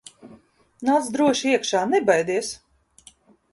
Nāc 0.89 1.09
droši 1.17 1.53
iekšā, 1.53 1.83
nebaidies! 1.93 2.53